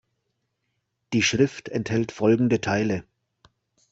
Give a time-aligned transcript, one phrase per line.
[1.13, 3.03] Die Schrift enthält folgende Teile.